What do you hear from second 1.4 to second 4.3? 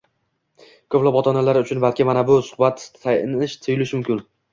uchun balki mana bu suhbat tanish tuyulishi mumkin: